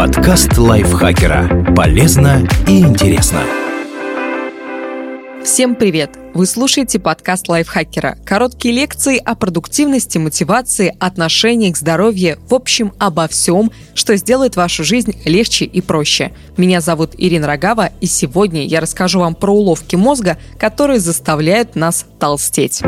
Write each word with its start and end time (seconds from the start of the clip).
Подкаст 0.00 0.56
лайфхакера. 0.56 1.74
Полезно 1.76 2.48
и 2.66 2.80
интересно. 2.80 3.42
Всем 5.44 5.74
привет! 5.74 6.12
Вы 6.32 6.46
слушаете 6.46 6.98
подкаст 6.98 7.50
лайфхакера. 7.50 8.16
Короткие 8.24 8.72
лекции 8.72 9.18
о 9.18 9.34
продуктивности, 9.34 10.16
мотивации, 10.16 10.96
отношениях, 10.98 11.76
здоровье, 11.76 12.38
в 12.48 12.54
общем, 12.54 12.94
обо 12.98 13.28
всем, 13.28 13.72
что 13.94 14.16
сделает 14.16 14.56
вашу 14.56 14.84
жизнь 14.84 15.20
легче 15.26 15.66
и 15.66 15.82
проще. 15.82 16.32
Меня 16.56 16.80
зовут 16.80 17.10
Ирина 17.18 17.46
Рогава, 17.46 17.90
и 18.00 18.06
сегодня 18.06 18.64
я 18.64 18.80
расскажу 18.80 19.20
вам 19.20 19.34
про 19.34 19.52
уловки 19.52 19.96
мозга, 19.96 20.38
которые 20.58 21.00
заставляют 21.00 21.76
нас 21.76 22.06
толстеть. 22.18 22.80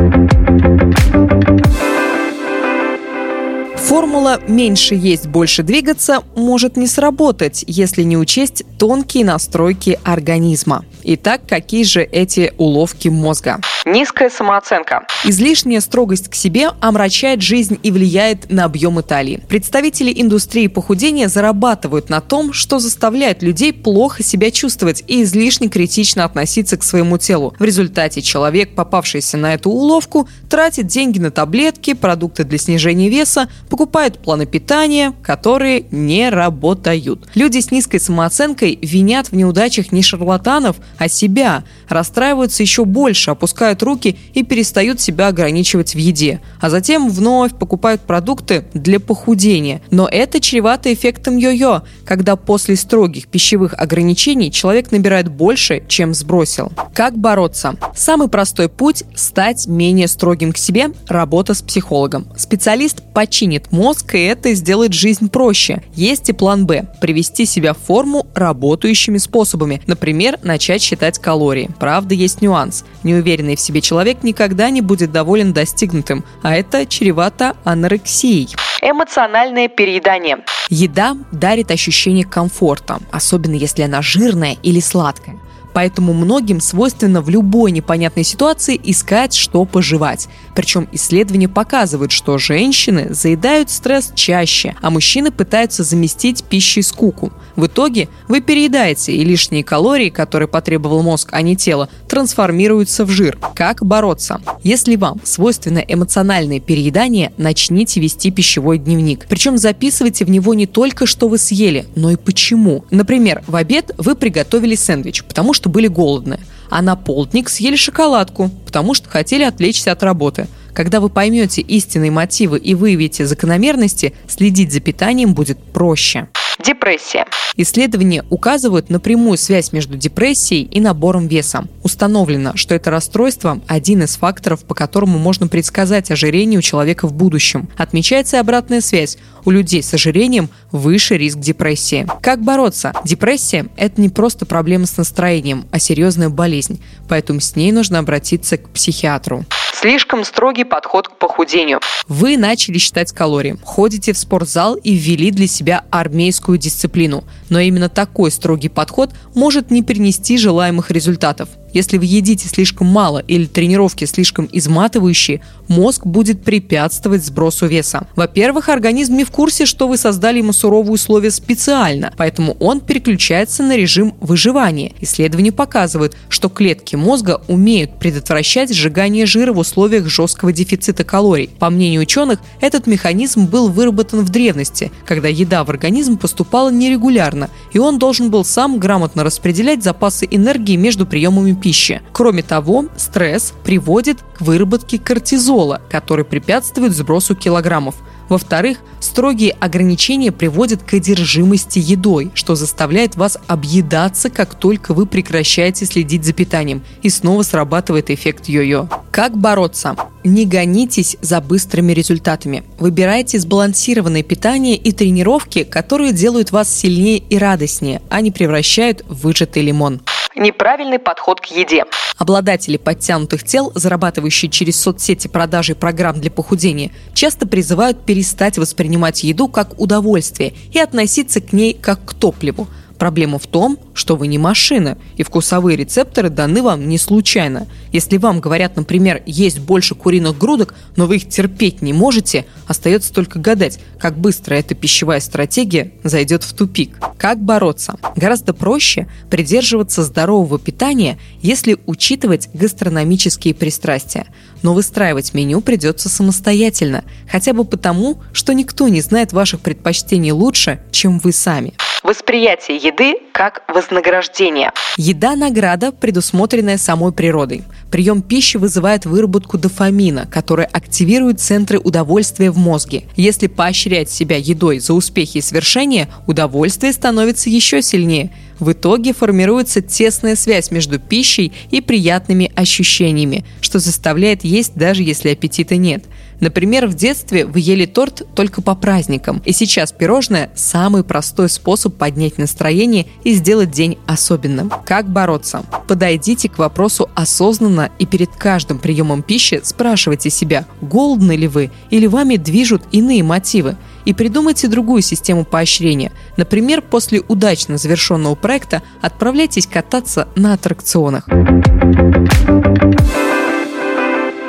Формула 3.83 4.39
«меньше 4.47 4.95
есть, 4.95 5.27
больше 5.27 5.61
двигаться» 5.61 6.23
может 6.37 6.77
не 6.77 6.87
сработать, 6.87 7.65
если 7.67 8.03
не 8.03 8.15
учесть 8.15 8.63
тонкие 8.79 9.25
настройки 9.25 9.99
организма. 10.05 10.85
Итак, 11.03 11.41
какие 11.45 11.83
же 11.83 12.01
эти 12.01 12.53
уловки 12.57 13.09
мозга? 13.09 13.59
Низкая 13.85 14.29
самооценка. 14.29 15.05
Излишняя 15.25 15.81
строгость 15.81 16.29
к 16.29 16.35
себе 16.35 16.69
омрачает 16.79 17.41
жизнь 17.41 17.77
и 17.83 17.91
влияет 17.91 18.49
на 18.49 18.63
объемы 18.63 19.03
талии. 19.03 19.41
Представители 19.49 20.13
индустрии 20.15 20.67
похудения 20.67 21.27
зарабатывают 21.27 22.09
на 22.09 22.21
том, 22.21 22.53
что 22.53 22.79
заставляет 22.79 23.43
людей 23.43 23.73
плохо 23.73 24.23
себя 24.23 24.51
чувствовать 24.51 25.03
и 25.07 25.23
излишне 25.23 25.67
критично 25.67 26.23
относиться 26.23 26.77
к 26.77 26.83
своему 26.83 27.17
телу. 27.17 27.53
В 27.59 27.63
результате 27.63 28.21
человек, 28.21 28.73
попавшийся 28.73 29.35
на 29.35 29.53
эту 29.53 29.69
уловку, 29.69 30.29
тратит 30.49 30.87
деньги 30.87 31.19
на 31.19 31.31
таблетки, 31.31 31.93
продукты 31.93 32.45
для 32.45 32.57
снижения 32.57 33.09
веса, 33.09 33.49
покупает 33.69 34.19
планы 34.19 34.45
питания, 34.45 35.13
которые 35.21 35.85
не 35.91 36.29
работают. 36.29 37.27
Люди 37.35 37.59
с 37.59 37.69
низкой 37.69 37.99
самооценкой 37.99 38.79
винят 38.81 39.27
в 39.27 39.35
неудачах 39.35 39.91
не 39.91 40.01
шарлатанов, 40.01 40.77
а 40.97 41.09
себя, 41.09 41.65
расстраиваются 41.89 42.63
еще 42.63 42.85
больше, 42.85 43.31
опускают 43.31 43.72
руки 43.81 44.17
и 44.33 44.43
перестают 44.43 45.01
себя 45.01 45.27
ограничивать 45.27 45.95
в 45.95 45.97
еде, 45.97 46.41
а 46.59 46.69
затем 46.69 47.09
вновь 47.09 47.55
покупают 47.55 48.01
продукты 48.01 48.65
для 48.73 48.99
похудения. 48.99 49.81
Но 49.89 50.07
это 50.07 50.39
чревато 50.39 50.93
эффектом 50.93 51.37
йо-йо, 51.37 51.81
когда 52.05 52.35
после 52.35 52.75
строгих 52.75 53.27
пищевых 53.27 53.73
ограничений 53.77 54.51
человек 54.51 54.91
набирает 54.91 55.29
больше, 55.29 55.83
чем 55.87 56.13
сбросил. 56.13 56.71
Как 56.93 57.17
бороться? 57.17 57.75
Самый 57.95 58.27
простой 58.27 58.69
путь– 58.69 59.03
стать 59.15 59.67
менее 59.67 60.07
строгим 60.07 60.51
к 60.51 60.57
себе– 60.57 60.91
работа 61.07 61.53
с 61.53 61.61
психологом. 61.61 62.27
Специалист 62.35 63.01
починит 63.13 63.71
мозг, 63.71 64.15
и 64.15 64.19
это 64.19 64.53
сделает 64.53 64.93
жизнь 64.93 65.29
проще. 65.29 65.81
Есть 65.95 66.29
и 66.29 66.33
план 66.33 66.65
«Б»– 66.65 66.87
привести 67.01 67.45
себя 67.45 67.73
в 67.73 67.77
форму 67.77 68.27
работающими 68.35 69.17
способами. 69.17 69.81
Например, 69.87 70.37
начать 70.43 70.81
считать 70.81 71.19
калории. 71.19 71.69
Правда, 71.79 72.13
есть 72.13 72.41
нюанс. 72.41 72.83
Неуверенный 73.03 73.55
в 73.55 73.59
себе 73.63 73.81
человек 73.81 74.23
никогда 74.23 74.69
не 74.69 74.81
будет 74.81 75.11
доволен 75.11 75.53
достигнутым, 75.53 76.23
а 76.41 76.55
это 76.55 76.85
чревато 76.85 77.55
анорексией. 77.63 78.55
Эмоциональное 78.81 79.69
переедание. 79.69 80.39
Еда 80.69 81.15
дарит 81.31 81.71
ощущение 81.71 82.25
комфорта, 82.25 82.99
особенно 83.11 83.55
если 83.55 83.83
она 83.83 84.01
жирная 84.01 84.57
или 84.61 84.79
сладкая. 84.79 85.39
Поэтому 85.73 86.13
многим 86.13 86.61
свойственно 86.61 87.21
в 87.21 87.29
любой 87.29 87.71
непонятной 87.71 88.23
ситуации 88.23 88.79
искать, 88.83 89.33
что 89.33 89.65
пожевать. 89.65 90.27
Причем 90.55 90.87
исследования 90.91 91.49
показывают, 91.49 92.11
что 92.11 92.37
женщины 92.37 93.13
заедают 93.13 93.69
стресс 93.69 94.11
чаще, 94.15 94.75
а 94.81 94.89
мужчины 94.89 95.31
пытаются 95.31 95.83
заместить 95.83 96.43
пищей 96.43 96.81
скуку. 96.81 97.31
В 97.55 97.67
итоге 97.67 98.09
вы 98.27 98.41
переедаете, 98.41 99.13
и 99.13 99.23
лишние 99.23 99.63
калории, 99.63 100.09
которые 100.09 100.47
потребовал 100.47 101.03
мозг, 101.03 101.29
а 101.31 101.41
не 101.41 101.55
тело, 101.55 101.89
трансформируются 102.07 103.05
в 103.05 103.09
жир. 103.09 103.37
Как 103.55 103.83
бороться? 103.85 104.41
Если 104.63 104.95
вам 104.95 105.19
свойственно 105.23 105.79
эмоциональное 105.79 106.59
переедание, 106.59 107.33
начните 107.37 107.99
вести 107.99 108.31
пищевой 108.31 108.77
дневник. 108.77 109.25
Причем 109.29 109.57
записывайте 109.57 110.25
в 110.25 110.29
него 110.29 110.53
не 110.53 110.67
только, 110.67 111.05
что 111.05 111.27
вы 111.27 111.37
съели, 111.37 111.85
но 111.95 112.11
и 112.11 112.15
почему. 112.15 112.85
Например, 112.91 113.43
в 113.47 113.55
обед 113.55 113.91
вы 113.97 114.15
приготовили 114.15 114.75
сэндвич, 114.75 115.23
потому 115.23 115.53
что 115.63 115.69
были 115.69 115.87
голодны, 115.87 116.41
а 116.69 116.81
на 116.81 116.97
полдник 116.97 117.47
съели 117.47 117.77
шоколадку, 117.77 118.49
потому 118.65 118.93
что 118.93 119.07
хотели 119.07 119.43
отвлечься 119.43 119.93
от 119.93 120.03
работы– 120.03 120.47
когда 120.73 120.99
вы 120.99 121.09
поймете 121.09 121.61
истинные 121.61 122.09
мотивы 122.09 122.57
и 122.57 122.73
выявите 122.73 123.27
закономерности, 123.27 124.15
следить 124.27 124.73
за 124.73 124.79
питанием 124.79 125.35
будет 125.35 125.59
проще. 125.59 126.29
Депрессия. 126.63 127.25
Исследования 127.57 128.23
указывают 128.29 128.89
на 128.89 128.99
прямую 128.99 129.37
связь 129.37 129.73
между 129.73 129.97
депрессией 129.97 130.63
и 130.63 130.79
набором 130.79 131.27
веса. 131.27 131.65
Установлено, 131.83 132.55
что 132.55 132.73
это 132.73 132.89
расстройство– 132.89 133.61
один 133.67 134.03
из 134.03 134.15
факторов, 134.15 134.63
по 134.63 134.73
которому 134.73 135.19
можно 135.19 135.47
предсказать 135.47 136.09
ожирение 136.09 136.59
у 136.59 136.61
человека 136.61 137.05
в 137.07 137.13
будущем. 137.13 137.67
Отмечается 137.77 138.37
и 138.37 138.39
обратная 138.39 138.79
связь. 138.79 139.17
У 139.43 139.51
людей 139.51 139.83
с 139.83 139.93
ожирением 139.93 140.49
выше 140.71 141.17
риск 141.17 141.37
депрессии. 141.37 142.07
Как 142.21 142.41
бороться? 142.41 142.93
Депрессия– 143.03 143.67
это 143.75 143.99
не 143.99 144.07
просто 144.07 144.45
проблема 144.45 144.85
с 144.85 144.95
настроением, 144.95 145.65
а 145.71 145.79
серьезная 145.79 146.29
болезнь. 146.29 146.81
Поэтому 147.09 147.41
с 147.41 147.57
ней 147.57 147.73
нужно 147.73 147.99
обратиться 147.99 148.57
к 148.57 148.69
психиатру. 148.69 149.45
Слишком 149.83 150.23
строгий 150.23 150.63
подход 150.63 151.09
к 151.09 151.17
похудению. 151.17 151.81
Вы 152.07 152.37
начали 152.37 152.77
считать 152.77 153.11
калории, 153.11 153.57
ходите 153.65 154.13
в 154.13 154.17
спортзал 154.17 154.75
и 154.75 154.95
ввели 154.95 155.29
для 155.29 155.45
себя 155.45 155.83
армейскую 155.91 156.57
дисциплину. 156.57 157.25
Но 157.49 157.59
именно 157.59 157.89
такой 157.89 158.31
строгий 158.31 158.69
подход 158.69 159.09
может 159.35 159.71
не 159.71 159.83
принести 159.83 160.37
желаемых 160.37 160.89
результатов. 160.89 161.49
Если 161.73 161.97
вы 161.97 162.05
едите 162.05 162.47
слишком 162.47 162.87
мало 162.87 163.19
или 163.19 163.45
тренировки 163.45 164.05
слишком 164.05 164.47
изматывающие, 164.51 165.41
мозг 165.67 166.05
будет 166.05 166.43
препятствовать 166.43 167.25
сбросу 167.25 167.65
веса. 167.67 168.07
Во-первых, 168.15 168.69
организм 168.69 169.15
не 169.15 169.23
в 169.23 169.31
курсе, 169.31 169.65
что 169.65 169.87
вы 169.87 169.97
создали 169.97 170.37
ему 170.37 170.53
суровые 170.53 170.93
условия 170.93 171.31
специально, 171.31 172.13
поэтому 172.15 172.55
он 172.59 172.79
переключается 172.79 173.63
на 173.63 173.75
режим 173.75 174.13
выживания. 174.21 174.93
Исследования 175.01 175.51
показывают, 175.51 176.15
что 176.29 176.49
клетки 176.49 176.95
мозга 176.95 177.41
умеют 177.47 177.97
предотвращать 177.97 178.73
сжигание 178.73 179.25
жира 179.25 179.53
в 179.53 179.57
условиях 179.57 180.07
жесткого 180.07 180.53
дефицита 180.53 181.03
калорий. 181.03 181.49
По 181.59 181.69
мнению 181.69 182.01
ученых, 182.01 182.39
этот 182.61 182.85
механизм 182.85 183.45
был 183.45 183.69
выработан 183.69 184.19
в 184.21 184.29
древности, 184.29 184.91
когда 185.05 185.27
еда 185.27 185.63
в 185.63 185.69
организм 185.69 186.17
поступала 186.17 186.69
нерегулярно, 186.69 187.49
и 187.71 187.79
он 187.79 187.97
должен 187.97 188.29
был 188.29 188.45
сам 188.45 188.77
грамотно 188.79 189.23
распределять 189.23 189.83
запасы 189.83 190.27
энергии 190.29 190.75
между 190.75 191.05
приемами 191.05 191.53
пищи. 191.63 192.01
Кроме 192.11 192.43
того, 192.43 192.85
стресс 192.97 193.53
приводит 193.63 194.17
к 194.37 194.41
выработке 194.41 194.99
кортизола, 194.99 195.81
который 195.89 196.25
препятствует 196.25 196.93
сбросу 196.93 197.35
килограммов. 197.35 197.95
Во-вторых, 198.27 198.79
строгие 198.99 199.51
ограничения 199.51 200.31
приводят 200.31 200.83
к 200.83 200.93
одержимости 200.93 201.79
едой, 201.79 202.31
что 202.33 202.55
заставляет 202.55 203.15
вас 203.15 203.37
объедаться, 203.47 204.29
как 204.29 204.55
только 204.55 204.93
вы 204.93 205.05
прекращаете 205.05 205.85
следить 205.85 206.25
за 206.25 206.33
питанием. 206.33 206.83
И 207.01 207.09
снова 207.09 207.43
срабатывает 207.43 208.09
эффект 208.09 208.49
йо-йо. 208.49 208.89
Как 209.11 209.37
бороться? 209.37 209.95
Не 210.25 210.45
гонитесь 210.45 211.15
за 211.21 211.39
быстрыми 211.41 211.93
результатами. 211.93 212.63
Выбирайте 212.79 213.39
сбалансированное 213.39 214.23
питание 214.23 214.75
и 214.75 214.91
тренировки, 214.91 215.63
которые 215.63 216.11
делают 216.11 216.51
вас 216.51 216.73
сильнее 216.73 217.19
и 217.19 217.37
радостнее, 217.37 218.01
а 218.09 218.21
не 218.21 218.31
превращают 218.31 219.03
в 219.07 219.21
выжатый 219.23 219.63
лимон 219.63 220.01
неправильный 220.35 220.99
подход 220.99 221.41
к 221.41 221.45
еде. 221.45 221.85
Обладатели 222.17 222.77
подтянутых 222.77 223.43
тел, 223.43 223.71
зарабатывающие 223.75 224.49
через 224.49 224.79
соцсети 224.79 225.27
продажи 225.27 225.75
программ 225.75 226.19
для 226.19 226.31
похудения, 226.31 226.91
часто 227.13 227.47
призывают 227.47 228.05
перестать 228.05 228.57
воспринимать 228.57 229.23
еду 229.23 229.47
как 229.47 229.79
удовольствие 229.79 230.53
и 230.71 230.79
относиться 230.79 231.41
к 231.41 231.53
ней 231.53 231.73
как 231.73 232.05
к 232.05 232.13
топливу– 232.13 232.67
Проблема 232.97 233.39
в 233.39 233.47
том, 233.47 233.77
что 233.93 234.15
вы 234.15 234.27
не 234.27 234.37
машина, 234.37 234.97
и 235.17 235.23
вкусовые 235.23 235.75
рецепторы 235.75 236.29
даны 236.29 236.61
вам 236.61 236.87
не 236.87 236.97
случайно. 236.97 237.67
Если 237.91 238.17
вам 238.17 238.39
говорят, 238.39 238.75
например, 238.75 239.21
есть 239.25 239.59
больше 239.59 239.95
куриных 239.95 240.37
грудок, 240.37 240.73
но 240.95 241.05
вы 241.05 241.17
их 241.17 241.27
терпеть 241.27 241.81
не 241.81 241.91
можете, 241.91 242.45
остается 242.67 243.13
только 243.13 243.39
гадать, 243.39 243.79
как 243.99 244.17
быстро 244.17 244.55
эта 244.55 244.75
пищевая 244.75 245.19
стратегия 245.19 245.91
зайдет 246.03 246.43
в 246.43 246.53
тупик. 246.53 246.97
Как 247.17 247.39
бороться? 247.41 247.95
Гораздо 248.15 248.53
проще 248.53 249.07
придерживаться 249.29 250.03
здорового 250.03 250.59
питания, 250.59 251.17
если 251.41 251.77
учитывать 251.85 252.49
гастрономические 252.53 253.53
пристрастия. 253.53 254.27
Но 254.61 254.73
выстраивать 254.73 255.33
меню 255.33 255.61
придется 255.61 256.09
самостоятельно, 256.09 257.03
хотя 257.29 257.53
бы 257.53 257.65
потому, 257.65 258.21
что 258.31 258.53
никто 258.53 258.87
не 258.87 259.01
знает 259.01 259.33
ваших 259.33 259.59
предпочтений 259.59 260.31
лучше, 260.31 260.79
чем 260.91 261.19
вы 261.19 261.33
сами. 261.33 261.73
Восприятие 262.03 262.75
еды 262.75 263.15
как 263.33 263.63
вознаграждение. 263.67 264.71
Еда– 264.95 265.35
награда, 265.35 265.91
предусмотренная 265.91 266.77
самой 266.77 267.11
природой. 267.11 267.63
Прием 267.91 268.21
пищи 268.21 268.57
вызывает 268.57 269.05
выработку 269.05 269.57
дофамина, 269.57 270.27
который 270.27 270.65
активирует 270.65 271.41
центры 271.41 271.79
удовольствия 271.79 272.51
в 272.51 272.57
мозге. 272.57 273.03
Если 273.15 273.47
поощрять 273.47 274.09
себя 274.09 274.37
едой 274.37 274.79
за 274.79 274.93
успехи 274.93 275.39
и 275.39 275.41
свершения, 275.41 276.07
удовольствие 276.27 276.93
становится 276.93 277.49
еще 277.49 277.81
сильнее. 277.81 278.31
В 278.59 278.71
итоге 278.71 279.13
формируется 279.13 279.81
тесная 279.81 280.35
связь 280.35 280.71
между 280.71 280.99
пищей 280.99 281.51
и 281.71 281.81
приятными 281.81 282.51
ощущениями, 282.55 283.43
что 283.61 283.79
заставляет 283.79 284.43
есть 284.43 284.75
даже 284.75 285.03
если 285.03 285.29
аппетита 285.29 285.75
нет. 285.75 286.05
Например, 286.39 286.87
в 286.87 286.93
детстве 286.93 287.45
вы 287.45 287.59
ели 287.59 287.85
торт 287.85 288.21
только 288.35 288.61
по 288.61 288.75
праздникам, 288.75 289.41
и 289.45 289.53
сейчас 289.53 289.91
пирожное– 289.91 290.51
самый 290.55 291.03
простой 291.03 291.49
способ 291.49 291.97
поднять 291.97 292.37
настроение 292.37 293.07
и 293.23 293.33
сделать 293.33 293.71
день 293.71 293.97
особенным. 294.05 294.71
Как 294.85 295.07
бороться? 295.07 295.63
Подойдите 295.87 296.49
к 296.49 296.57
вопросу 296.57 297.09
осознанно 297.15 297.89
и 297.99 298.05
перед 298.05 298.29
каждым 298.35 298.79
приемом 298.79 299.23
пищи 299.23 299.61
спрашивайте 299.63 300.29
себя, 300.29 300.65
голодны 300.81 301.35
ли 301.35 301.47
вы 301.47 301.71
или 301.89 302.07
вами 302.07 302.35
движут 302.35 302.83
иные 302.91 303.23
мотивы 303.23 303.77
и 304.05 304.13
придумайте 304.13 304.67
другую 304.67 305.01
систему 305.01 305.45
поощрения. 305.45 306.11
Например, 306.37 306.81
после 306.81 307.21
удачно 307.27 307.77
завершенного 307.77 308.35
проекта 308.35 308.81
отправляйтесь 309.01 309.67
кататься 309.67 310.27
на 310.35 310.53
аттракционах. 310.53 311.27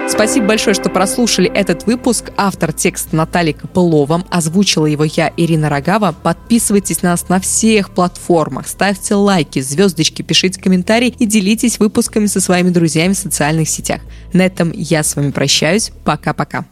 Спасибо 0.06 0.48
большое, 0.48 0.74
что 0.74 0.90
прослушали 0.90 1.50
этот 1.50 1.86
выпуск. 1.86 2.30
Автор 2.36 2.72
текста 2.72 3.16
Наталья 3.16 3.52
Копылова. 3.52 4.22
Озвучила 4.30 4.86
его 4.86 5.04
я, 5.04 5.32
Ирина 5.36 5.68
Рогава. 5.68 6.14
Подписывайтесь 6.22 7.02
на 7.02 7.10
нас 7.10 7.28
на 7.28 7.40
всех 7.40 7.90
платформах. 7.90 8.68
Ставьте 8.68 9.14
лайки, 9.14 9.60
звездочки, 9.60 10.22
пишите 10.22 10.60
комментарии 10.60 11.14
и 11.18 11.26
делитесь 11.26 11.78
выпусками 11.78 12.26
со 12.26 12.40
своими 12.40 12.70
друзьями 12.70 13.14
в 13.14 13.18
социальных 13.18 13.68
сетях. 13.68 14.00
На 14.32 14.42
этом 14.42 14.72
я 14.74 15.02
с 15.02 15.16
вами 15.16 15.30
прощаюсь. 15.30 15.90
Пока-пока. 16.04 16.64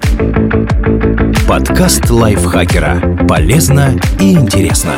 Подкаст 1.49 2.11
лайфхакера. 2.11 3.27
Полезно 3.29 3.99
и 4.21 4.33
интересно. 4.33 4.95